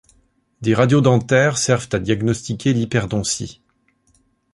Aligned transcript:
Des 0.61 0.73
radios 0.73 0.99
dentaires 1.01 1.59
servent 1.59 1.87
à 1.91 1.99
diagnostiquer 1.99 2.73
l'hyperdontie. 2.73 3.61